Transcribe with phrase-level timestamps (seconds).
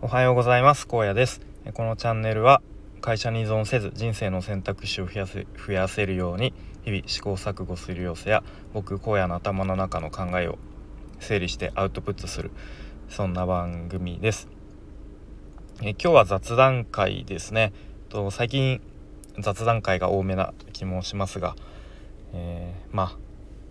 [0.00, 0.86] おはようございます。
[0.88, 1.40] 荒野です。
[1.74, 2.62] このチャンネルは
[3.00, 10.56] 会社に依存せず人生の選択肢を増やせ増やせるように日々試行錯誤する様子や僕荒野の頭の中の考えを
[11.18, 12.52] 整理してアウトプットする
[13.08, 14.46] そんな番組です。
[15.82, 17.72] え今日は雑談会ですね。
[18.08, 18.80] と最近
[19.40, 21.56] 雑談会が多めな気もしますが、
[22.34, 23.16] えー、まあ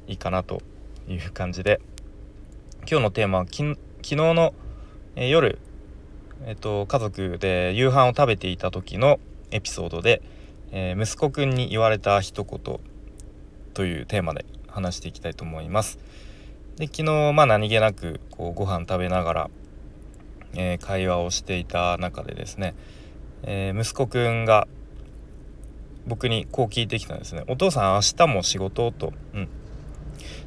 [0.07, 0.61] いいかなと
[1.07, 1.79] いう感じで
[2.79, 4.53] 今日のテーマは昨日の、
[5.15, 5.59] え、夜
[6.45, 9.19] えっと、家族で夕飯を食べていた時の
[9.51, 10.21] エピソードで、
[10.71, 12.79] えー、息子くんに言われた一言
[13.73, 15.99] というテーマで話していきたいと思います。
[16.77, 19.49] で昨日、まあ、何気なくこうご飯食べながら、
[20.53, 22.75] えー、会話をしていた中でですね、
[23.43, 24.67] えー、息子くんが
[26.05, 29.13] 僕にこう聞いてきたんですね「お父さん明日も仕事?」と。
[29.33, 29.49] うん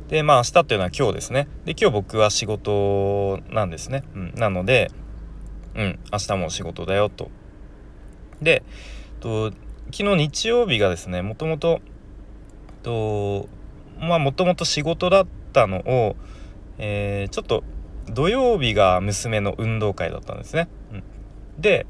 [0.09, 1.47] でまあ明日っていうのは今日ですね。
[1.65, 4.03] で今日僕は仕事なんですね。
[4.17, 4.91] うん、なので
[5.75, 7.31] うん明日も仕事だよと。
[8.43, 8.63] で
[9.21, 9.53] と
[9.93, 11.81] 昨日日曜日がですねもともと
[12.83, 13.49] と
[13.99, 16.17] まあもともと仕事だったのを、
[16.79, 17.63] えー、ちょっと
[18.09, 20.69] 土曜日が娘の運動会だったんですね。
[20.93, 21.03] うん、
[21.59, 21.87] で、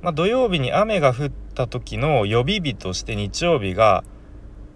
[0.00, 4.04] まあ、土曜日に雨が降った時の予備日として日曜日が、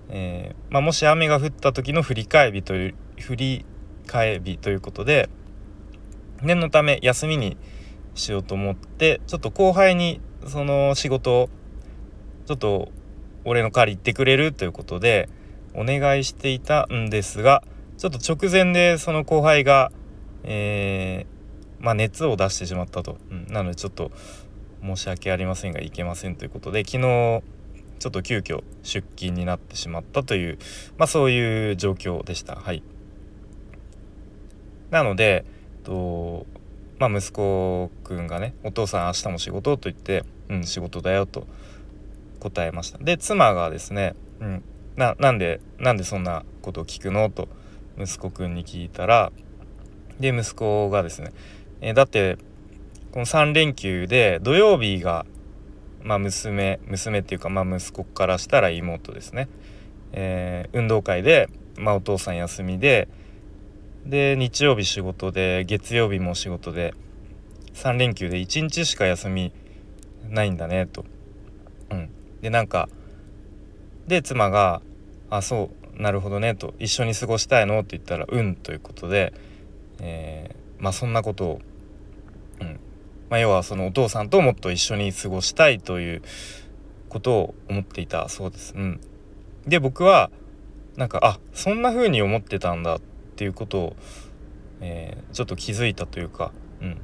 [0.08, 3.64] えー、まあ、もし雨が降った時の振り替え日という振り
[4.06, 5.28] 替え日ということで
[6.42, 7.56] 念のため休みに
[8.16, 11.48] しようと思ってちょっと後輩にその仕事
[12.46, 12.88] ちょっと
[13.44, 15.28] 俺の代わり行ってくれるということで
[15.74, 17.62] お願いしていたんですが
[17.98, 19.92] ちょっと直前でその後輩が、
[20.44, 24.10] えー、まあ、熱を出してしまったと、うん、なのでちょっと
[24.82, 27.42] 申し訳ありませんがいけませんということで昨日
[27.98, 30.58] ちょっと急遽出勤になってしまったという、
[30.98, 32.56] まあ、そういう状況でした。
[32.56, 32.82] はい、
[34.90, 35.44] なので
[35.76, 36.46] えっと
[36.98, 41.46] まあ、息子くんがね「お父さん明日も仕事?」と言って「うん仕事だよ」と
[42.40, 44.62] 答えましたで妻がですね「うん、
[44.96, 47.48] ななんでなんでそんなことを聞くの?」と
[47.98, 49.32] 息子くんに聞いたら
[50.20, 51.32] で息子がですね
[51.82, 52.38] 「えだって
[53.12, 55.26] この3連休で土曜日が、
[56.02, 59.48] まあ、娘娘っていうか、まあ、息子からしたら妹ですね、
[60.12, 61.48] えー、運動会で、
[61.78, 63.08] まあ、お父さん休みで
[64.06, 66.94] で日曜日仕事で月曜日も仕事で
[67.74, 69.52] 3連休で1日しか休み
[70.30, 71.04] ないんだねと。
[71.90, 72.88] うん、でなんか
[74.06, 74.80] で妻が
[75.28, 79.32] 「あそうなるほどね」と「一緒に過ごしたいの?」って言ったら「うん」ということで、
[80.00, 81.60] えー、まあそんなことを、
[82.60, 82.78] うん
[83.28, 86.22] まあ、要はそのお父さんともっと一緒に過ごしたいという
[87.08, 88.72] ことを思っていたそうです。
[88.76, 89.00] うん、
[89.66, 90.30] で僕は
[90.96, 93.96] なんかあそんな風に思ってたんだってっていうことを、
[94.80, 97.00] えー、ちょっと気づいたというか、うん、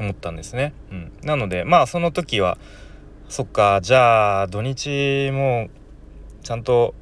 [0.00, 0.74] 思ったんですね。
[0.90, 2.58] うん、なのでまあその時は
[3.28, 5.68] そっかじゃあ土日も
[6.42, 6.92] ちゃんと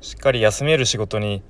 [0.00, 1.44] しっかり休める仕事に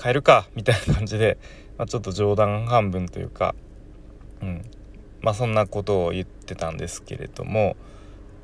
[0.00, 1.36] 変えるかみたいな感じで、
[1.78, 3.56] まあ、ちょっと冗談半分というか、
[4.40, 4.62] うん、
[5.20, 7.74] まあそんなことを言ってたんですけれども、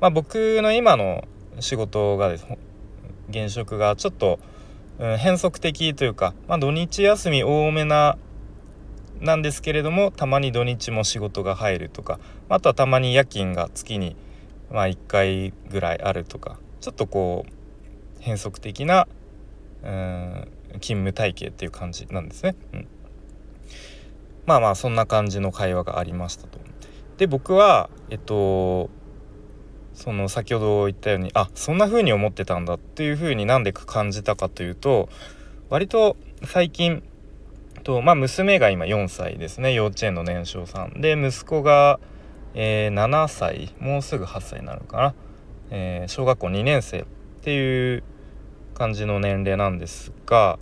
[0.01, 1.23] まあ、僕の今の
[1.61, 2.45] 仕事がです
[3.29, 4.39] 現職がちょっと
[4.99, 8.17] うん、変則的というか、まあ、土日休み多めな
[9.19, 12.19] なんですけれどもたまに土日も仕事が入るとか
[12.49, 14.15] あとはたまに夜勤が月に、
[14.71, 17.51] まあ、1回ぐらいあるとかちょっとこう
[18.21, 19.07] 変則的な
[19.83, 20.47] うん
[20.81, 22.55] 勤務体系っていう感じなんですね。
[22.73, 22.87] うん、
[24.45, 26.59] まあまあそんな感じの会話がありましたと。
[27.17, 28.89] で僕はえっと
[29.95, 35.09] その先ほど言ったようにあそんな風に思ってたんだっていう風になんで感じたかというと
[35.69, 37.01] 割と最近
[37.83, 41.01] とまあ娘が今4歳ですね幼稚園の年少さん。
[41.01, 41.99] で息子が、
[42.53, 45.13] えー、7歳もうすぐ8歳になるかな、
[45.71, 47.05] えー、小学校2年生っ
[47.41, 48.03] ていう
[48.73, 50.59] 感じの年齢なんですが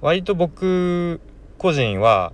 [0.00, 1.20] 割と僕
[1.58, 2.32] 個人は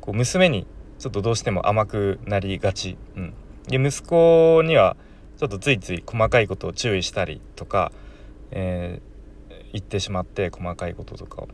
[0.00, 0.66] こう娘に
[0.98, 3.34] ちょっとどうしても甘くなりがち、うん、
[3.66, 4.96] で息子には
[5.42, 7.90] ちょっとついつい細かいことを注意したりとか、
[8.52, 11.48] えー、言ってしまって細かいこととかを。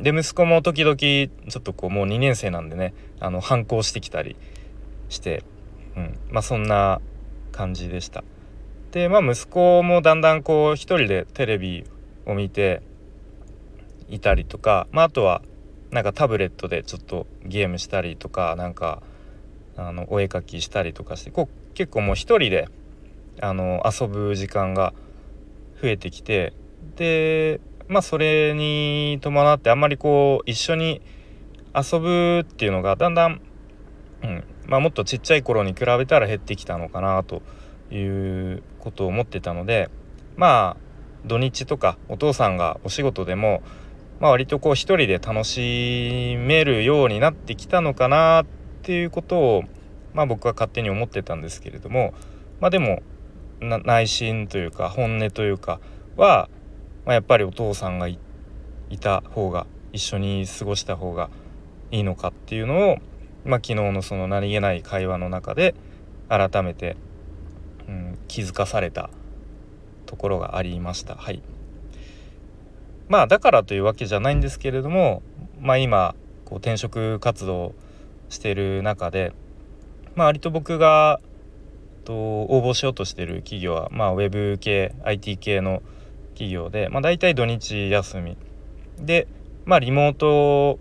[0.00, 4.36] で息子も時々ちょっとこうもう2年生なんでねあの反抗してきたり
[5.08, 5.42] して、
[5.96, 7.00] うん、まあそんな
[7.50, 8.22] 感じでした。
[8.92, 11.84] でまあ息子もだんだんこう一人でテレビ
[12.24, 12.82] を見て
[14.08, 15.42] いたりとか、まあ、あとは
[15.90, 19.02] なんかタブレットでちょっとゲームしたりとかなんか
[19.76, 22.68] あのお絵かきしたりとかしてこう結構もう一人で
[23.40, 24.92] あの遊ぶ時間が
[25.80, 26.52] 増えてきて
[26.96, 31.00] でまあそれに伴ってあんまりこう一緒に
[31.74, 33.40] 遊ぶっていうのがだんだん
[34.22, 37.42] うんまあ、もっとちっちゃい頃に比べたら減ってきたのかなと
[37.90, 39.88] いうことを思ってたので
[40.36, 40.88] まあ
[41.24, 43.62] 土日とかお父さんがお仕事でも、
[44.20, 48.46] まあ、割とこう一人で楽しめるようになってきたのかなっ
[48.82, 49.62] ていうことを、
[50.14, 52.14] まあ、僕は勝手に思ってたんですけれども、
[52.60, 53.02] まあ、でも
[53.60, 55.80] 内心というか本音というか
[56.16, 56.48] は、
[57.04, 58.18] まあ、やっぱりお父さんがい
[59.00, 61.30] た方が一緒に過ごした方が
[61.90, 62.96] いいのかっていうのを、
[63.44, 65.74] まあ、昨日のその何気ない会話の中で
[66.28, 66.96] 改めて、
[67.88, 69.10] うん、気づかされた
[70.06, 71.14] ところがありました。
[71.14, 71.42] はい
[73.08, 75.22] まあだからというわけじゃないんですけれども、
[75.60, 76.14] まあ、今
[76.44, 77.74] こう転職活動
[78.28, 79.32] してる中で、
[80.14, 81.20] まあ、割と僕が
[82.08, 85.82] と応募しようとしてる企業は、まあ、ウェブ系 IT 系の
[86.30, 88.38] 企業で、まあ、大体土日休み。
[88.98, 89.28] で、
[89.66, 90.78] まあ、リモート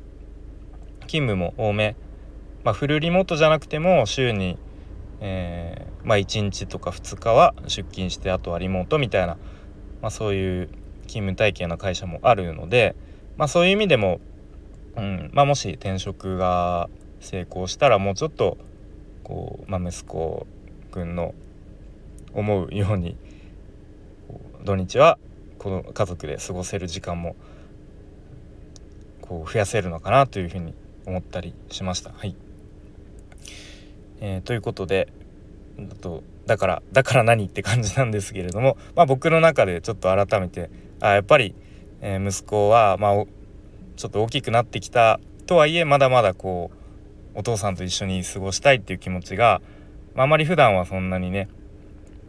[1.02, 1.98] 勤務も多め、
[2.64, 4.58] まあ、フルリモートじゃなくても週に、
[5.20, 9.38] えー、まあ、1日とか2日は出勤してあとはリモートみたいな、
[10.02, 10.68] ま、そういう
[11.08, 12.96] 勤務体系の会社もあるので、
[13.36, 14.22] ま、そういう意味でも、
[14.96, 16.90] うんま、もし転職が
[17.20, 18.58] 成功したらもうちょっと
[19.26, 20.48] こう、ま、息子
[20.98, 21.36] くんの
[22.34, 23.18] 思うように
[24.64, 25.20] 土日は
[25.60, 27.36] この家族で過ごせる時間も
[29.22, 30.74] こう増やせるのかなというふうに
[31.06, 32.12] 思ったりしました。
[32.12, 32.36] はい
[34.20, 35.10] えー、ということで
[35.80, 41.54] だとだからだから何って感じなんですけれども、まあ、僕の中でちょっと改めてあやっぱり、
[42.02, 43.26] えー、息子は、まあ、
[43.96, 46.72] ちょっと大きくなってきたとはいえまだまだこ
[47.36, 49.62] うお父さんと一緒に過ごしたいっていう気持ちが、
[50.18, 51.48] まあ、まり普段はそんなにね、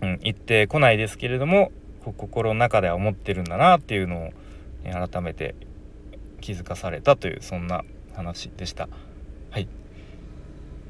[0.03, 1.73] うん、言ってこないですけれども
[2.19, 4.31] 心の中では思ってるんだなっていうのを、
[4.85, 5.55] えー、改めて
[6.43, 8.89] 気づかされたというそんな話でした。
[9.51, 9.69] はい。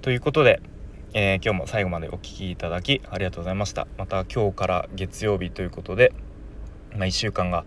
[0.03, 0.61] ということで、
[1.15, 3.87] えー、今日も最後までお聴きいただきありがとうございました。
[3.97, 6.13] また今日から月曜日ということで、
[6.97, 7.65] まあ、1週間が、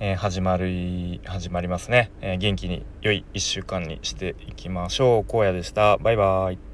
[0.00, 5.30] えー、始まり始まりますね、えー、元気に良い1週間にしていきましょう。
[5.30, 5.98] 荒野でした。
[5.98, 6.71] バイバーイ。